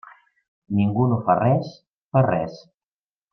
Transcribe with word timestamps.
Ningú 0.77 1.05
no 1.11 1.19
fa 1.27 1.35
res 1.41 1.69
per 2.17 2.25
res. 2.29 2.57